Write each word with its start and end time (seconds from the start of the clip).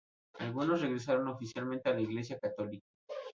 Algunos 0.39 0.81
regresaron 0.81 1.27
oficialmente 1.27 1.87
a 1.87 1.93
la 1.93 2.01
Iglesia 2.01 2.39
católica. 2.39 2.87